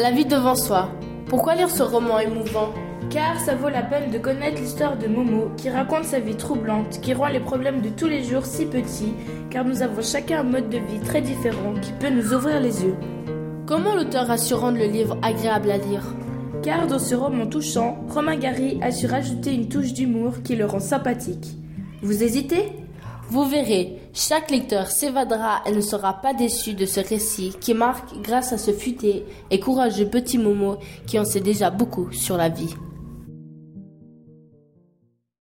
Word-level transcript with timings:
La 0.00 0.12
vie 0.12 0.26
devant 0.26 0.54
soi. 0.54 0.92
Pourquoi 1.26 1.56
lire 1.56 1.68
ce 1.68 1.82
roman 1.82 2.20
émouvant? 2.20 2.68
Car 3.10 3.40
ça 3.40 3.56
vaut 3.56 3.68
la 3.68 3.82
peine 3.82 4.12
de 4.12 4.18
connaître 4.18 4.60
l'histoire 4.60 4.96
de 4.96 5.08
Momo, 5.08 5.50
qui 5.56 5.70
raconte 5.70 6.04
sa 6.04 6.20
vie 6.20 6.36
troublante, 6.36 7.00
qui 7.00 7.14
rend 7.14 7.26
les 7.26 7.40
problèmes 7.40 7.80
de 7.80 7.88
tous 7.88 8.06
les 8.06 8.22
jours 8.22 8.46
si 8.46 8.64
petits, 8.66 9.12
car 9.50 9.64
nous 9.64 9.82
avons 9.82 10.00
chacun 10.00 10.38
un 10.38 10.44
mode 10.44 10.68
de 10.68 10.78
vie 10.78 11.00
très 11.04 11.20
différent 11.20 11.74
qui 11.82 11.90
peut 11.98 12.10
nous 12.10 12.32
ouvrir 12.32 12.60
les 12.60 12.84
yeux. 12.84 12.94
Comment 13.66 13.96
l'auteur 13.96 14.30
a 14.30 14.38
su 14.38 14.54
rendre 14.54 14.78
le 14.78 14.86
livre 14.86 15.18
agréable 15.20 15.72
à 15.72 15.78
lire? 15.78 16.14
Car 16.62 16.86
dans 16.86 17.00
ce 17.00 17.16
roman 17.16 17.48
touchant, 17.48 17.98
Romain 18.08 18.36
Gary 18.36 18.78
a 18.80 18.92
su 18.92 19.06
rajouter 19.06 19.52
une 19.52 19.68
touche 19.68 19.94
d'humour 19.94 20.44
qui 20.44 20.54
le 20.54 20.66
rend 20.66 20.78
sympathique. 20.78 21.56
Vous 22.02 22.22
hésitez? 22.22 22.72
Vous 23.30 23.44
verrez, 23.44 23.98
chaque 24.14 24.50
lecteur 24.50 24.86
s'évadera 24.90 25.62
et 25.66 25.72
ne 25.72 25.82
sera 25.82 26.14
pas 26.14 26.32
déçu 26.32 26.72
de 26.72 26.86
ce 26.86 27.00
récit 27.00 27.54
qui 27.60 27.74
marque 27.74 28.18
grâce 28.22 28.54
à 28.54 28.58
ce 28.58 28.72
futé 28.72 29.26
et 29.50 29.60
courageux 29.60 30.08
petit 30.08 30.38
Momo 30.38 30.78
qui 31.06 31.18
en 31.18 31.26
sait 31.26 31.40
déjà 31.40 31.68
beaucoup 31.68 32.10
sur 32.10 32.38
la 32.38 32.48
vie. 32.48 32.74